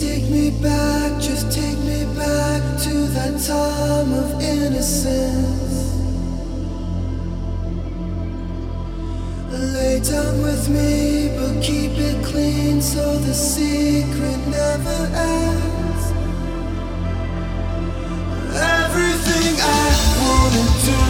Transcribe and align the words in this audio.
take 0.00 0.30
me 0.30 0.50
back, 0.62 1.20
just 1.20 1.52
take 1.52 1.78
me 1.80 2.06
back 2.16 2.62
to 2.80 2.94
that 3.16 3.34
time 3.46 4.14
of 4.14 4.40
innocence. 4.40 5.92
Lay 9.52 10.00
down 10.00 10.40
with 10.40 10.70
me, 10.70 11.28
but 11.36 11.62
keep 11.62 11.92
it 11.98 12.24
clean 12.24 12.80
so 12.80 13.18
the 13.18 13.34
secret 13.34 14.40
never 14.48 15.00
ends. 15.36 16.04
Everything 18.56 19.54
I 19.60 19.86
wanna 20.22 20.64
do 20.88 21.00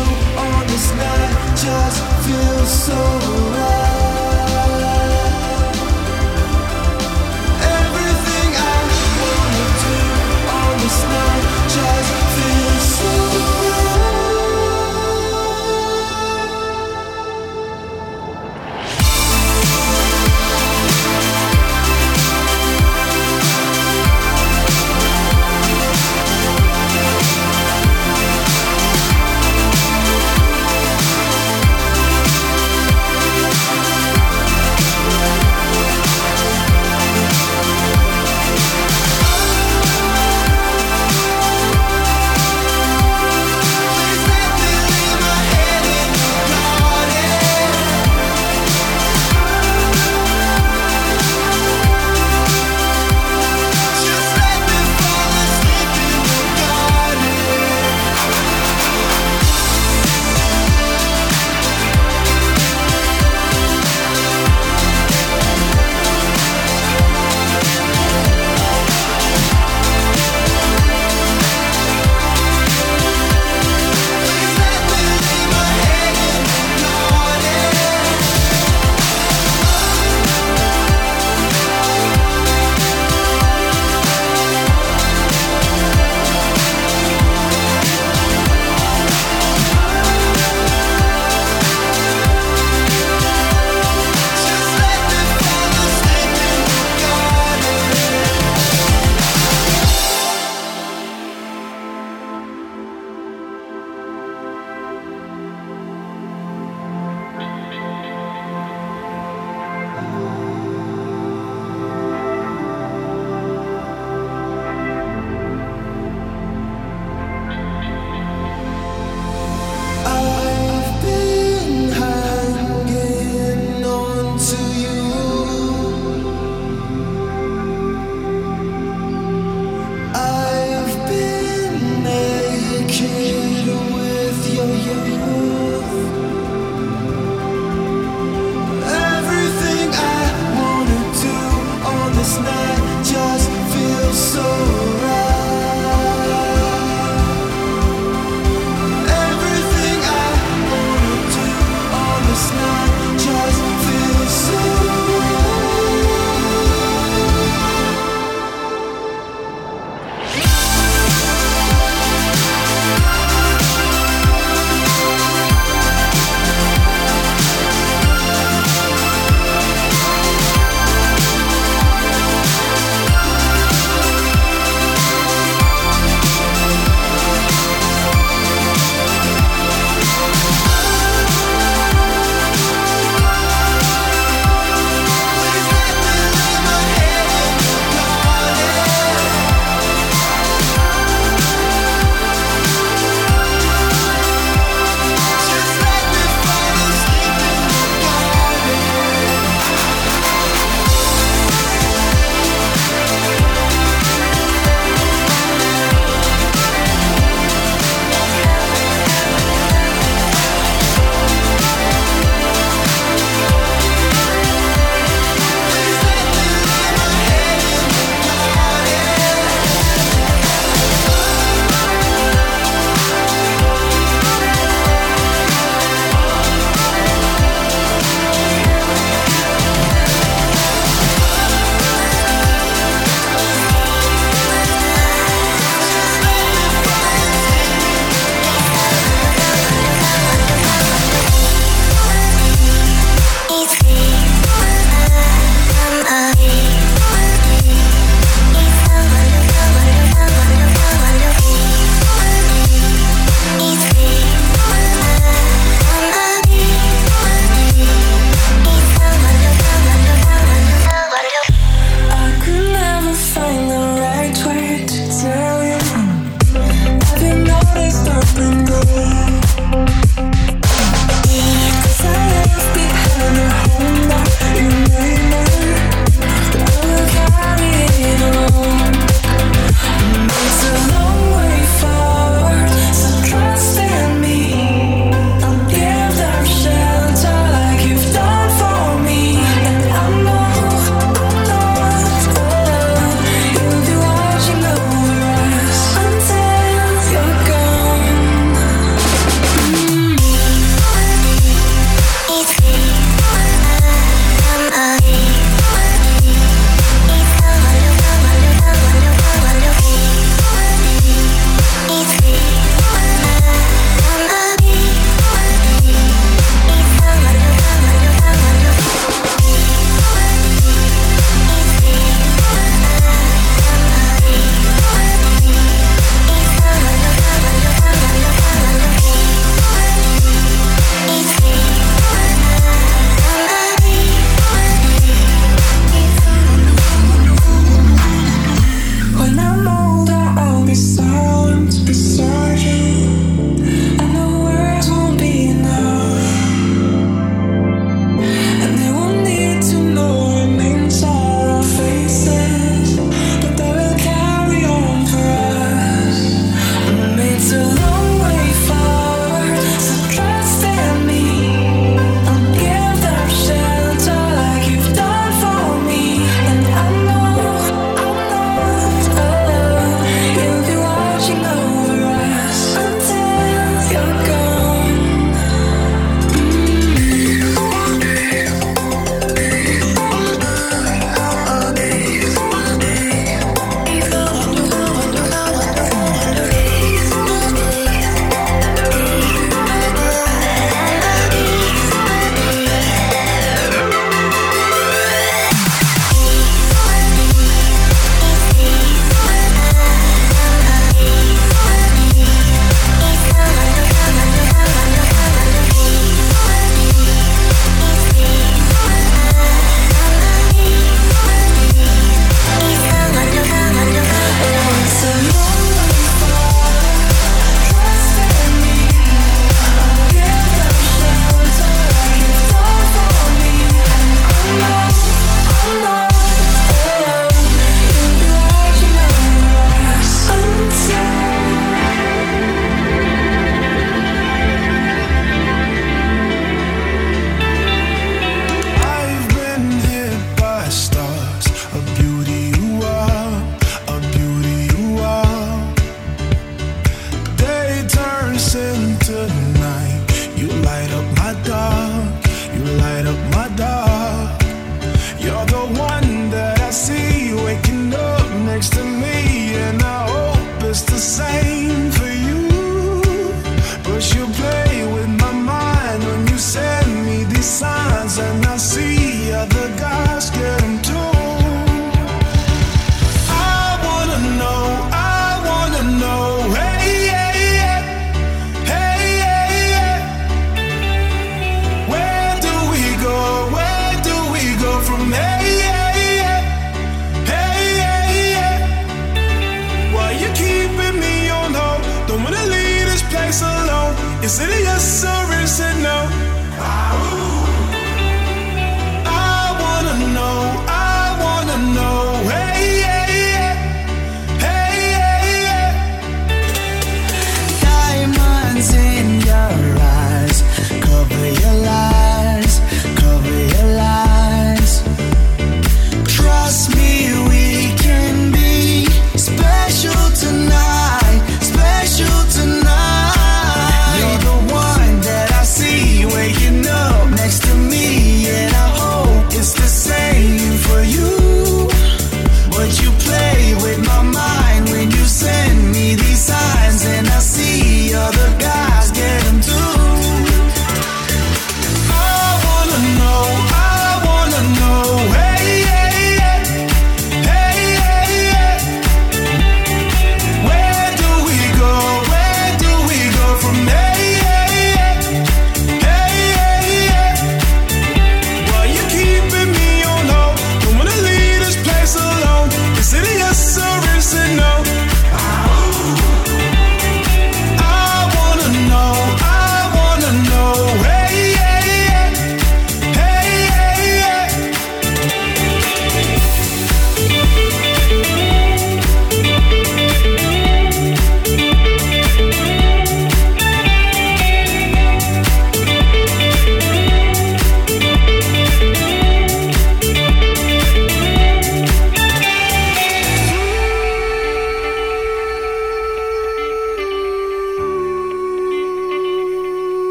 on 0.47 0.67
this 0.67 0.89
night 1.05 1.35
just 1.65 2.01
feels 2.27 2.71
so 2.87 3.50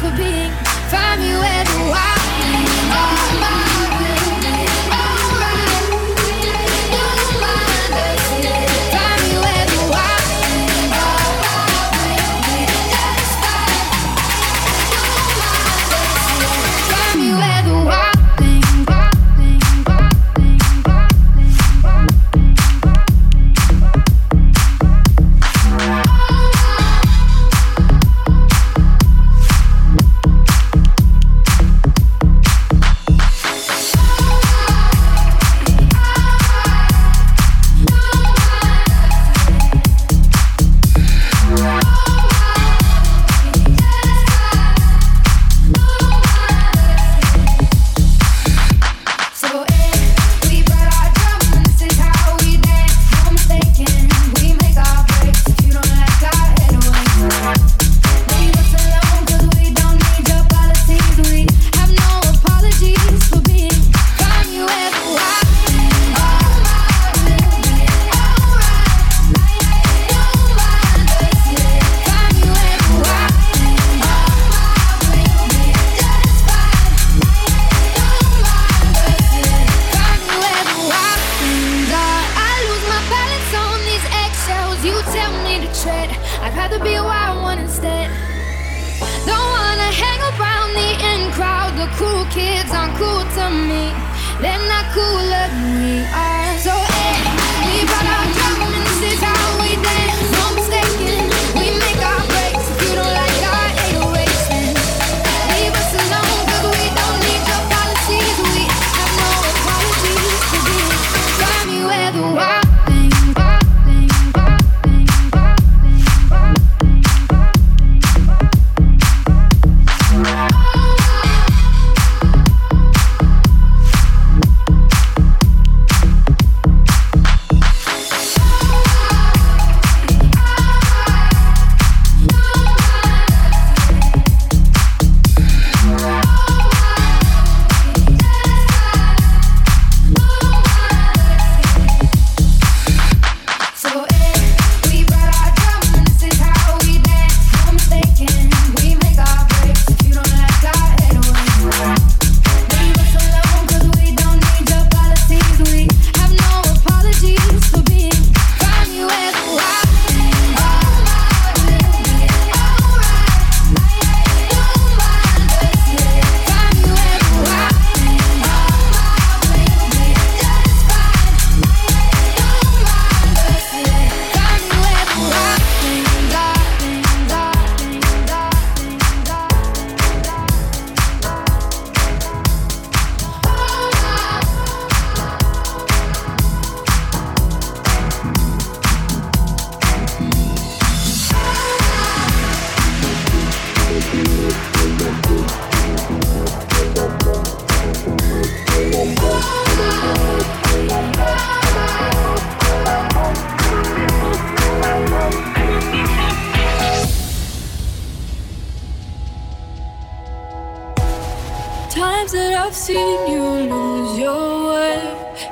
for 0.00 0.10
being. 0.16 0.52
Find 0.90 1.20
me 1.20 1.32
where 1.36 1.64
the 1.64 1.90
wild. 1.90 2.15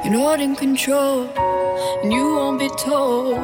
You're 0.04 0.12
not 0.12 0.38
in 0.38 0.54
control, 0.54 1.22
and 2.02 2.12
you 2.12 2.34
won't 2.34 2.58
be 2.58 2.68
told. 2.68 3.38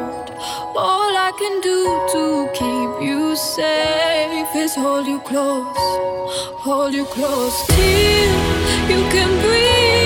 All 0.77 1.17
I 1.17 1.33
can 1.39 1.61
do 1.63 1.79
to 2.13 2.51
keep 2.53 3.03
you 3.09 3.35
safe 3.35 4.55
is 4.55 4.75
hold 4.75 5.07
you 5.07 5.21
close, 5.21 5.75
hold 6.61 6.93
you 6.93 7.07
close 7.07 7.67
till 7.67 8.33
you 8.91 9.01
can 9.11 9.31
breathe. 9.41 10.00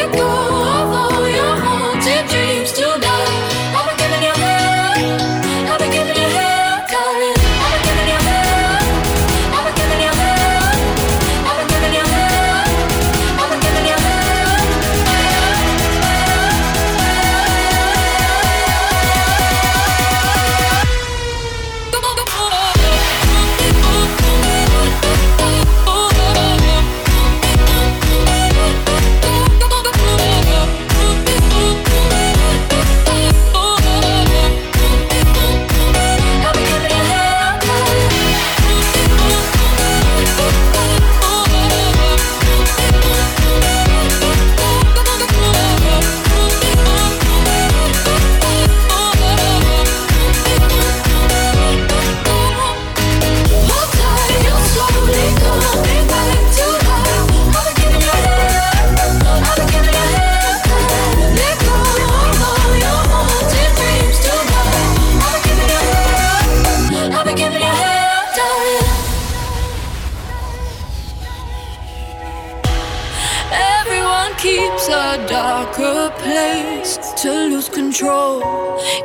let 0.00 0.12
go. 0.14 0.49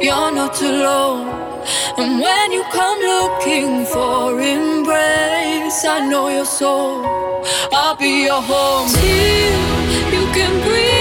you're 0.01 0.31
not 0.31 0.61
alone. 0.61 1.27
And 1.97 2.19
when 2.19 2.51
you 2.51 2.63
come 2.71 2.99
looking 2.99 3.85
for 3.85 4.39
embrace, 4.39 5.85
I 5.85 6.07
know 6.09 6.29
your 6.29 6.45
soul. 6.45 7.05
I'll 7.71 7.95
be 7.95 8.23
your 8.23 8.41
home 8.41 8.89
till 8.89 10.13
you 10.13 10.25
can 10.33 10.53
breathe. 10.67 10.94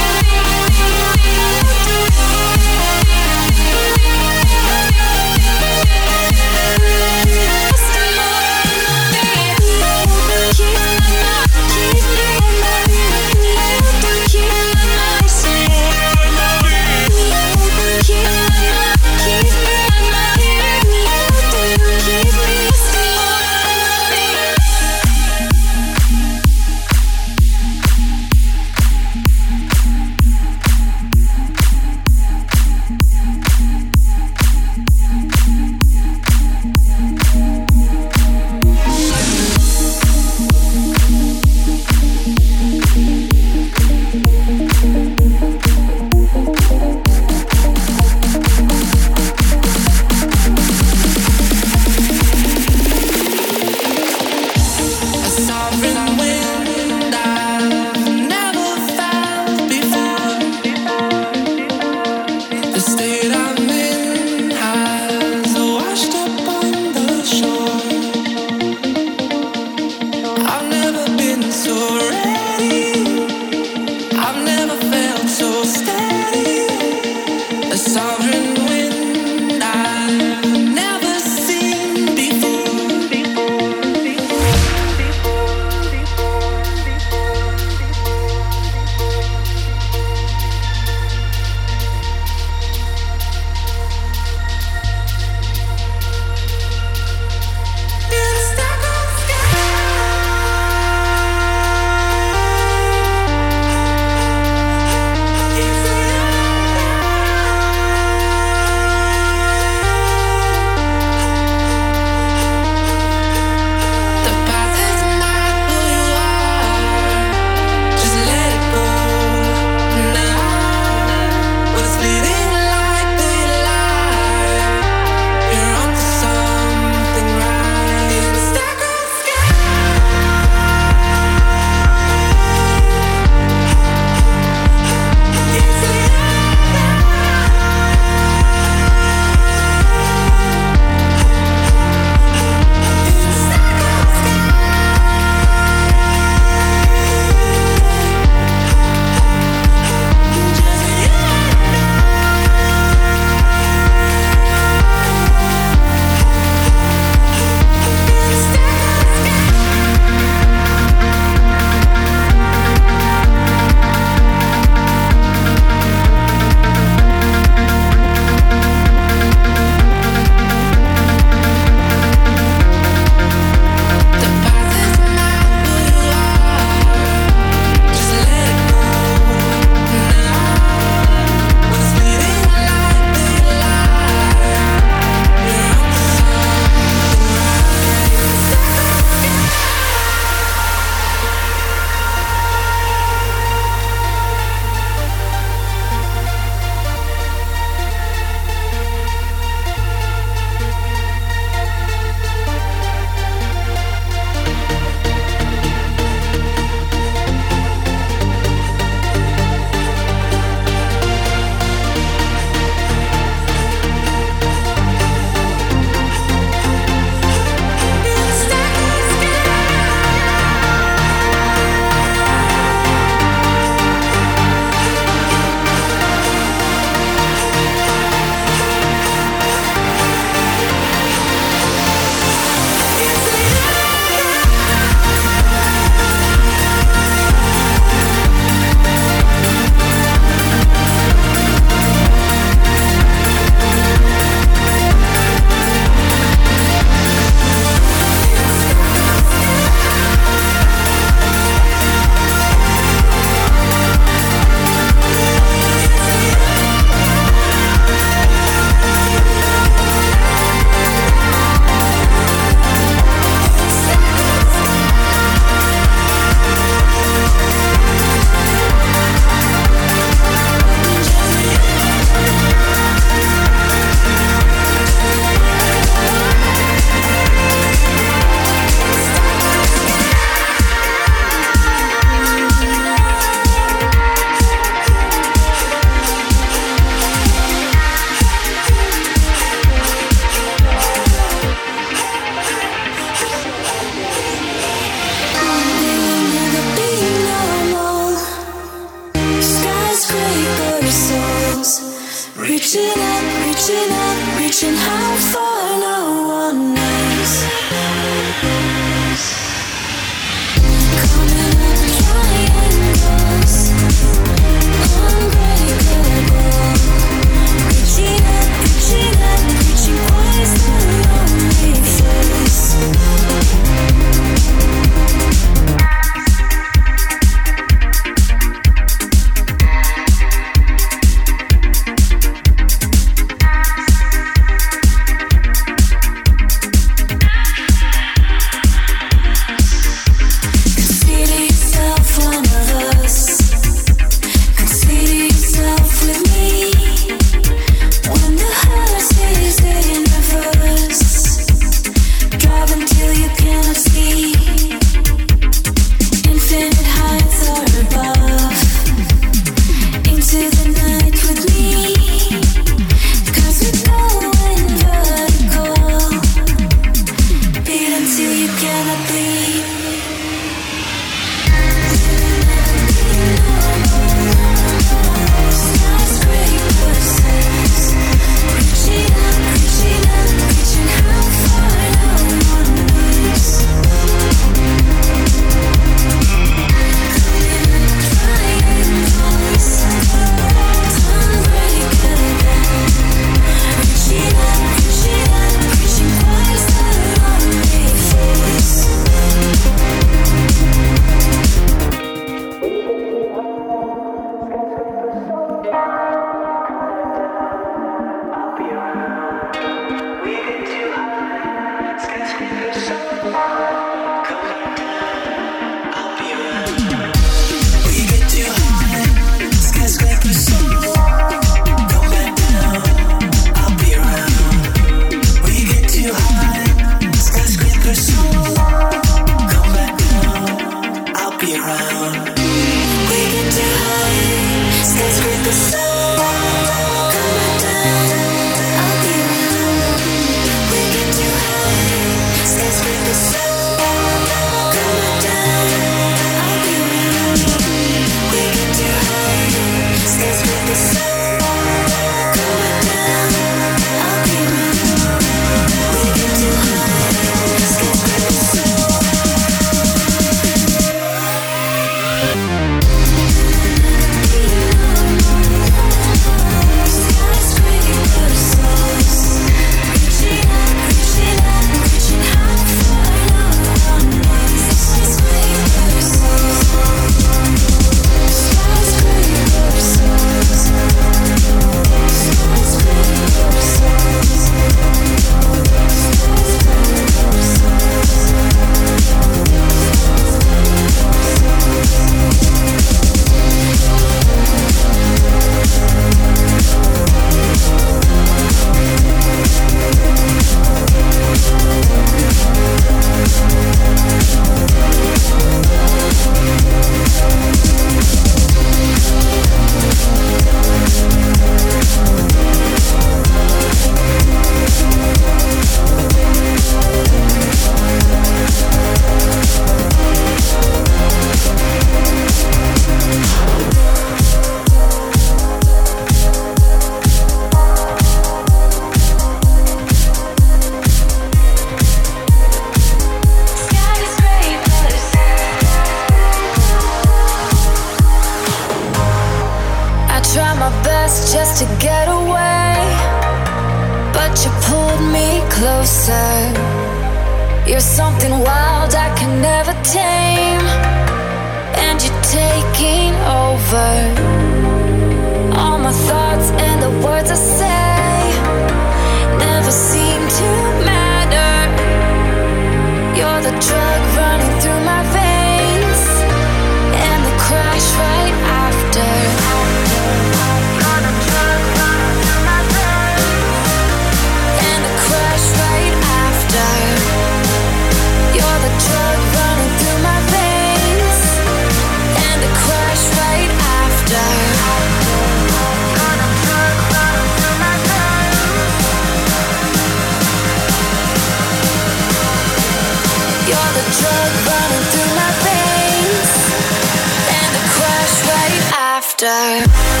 After. 599.23 600.00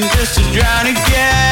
Just 0.00 0.36
to 0.36 0.42
drown 0.52 0.86
again. 0.86 1.51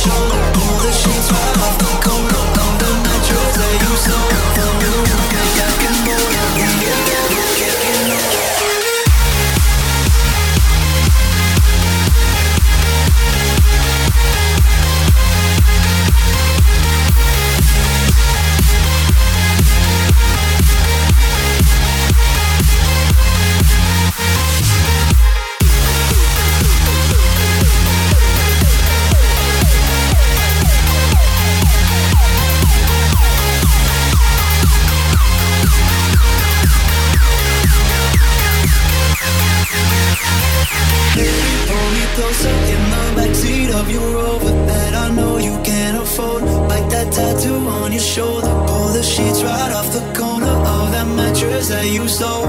shoulder, 0.00 0.40
pull 0.54 0.78
the 0.80 0.92
sheets 0.92 1.28
right 1.32 1.56
off 1.58 1.78
the 1.78 1.99
you 51.82 52.06
so 52.08 52.39